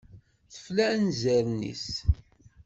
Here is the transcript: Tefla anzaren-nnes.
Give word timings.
Tefla 0.53 0.85
anzaren-nnes. 0.95 1.85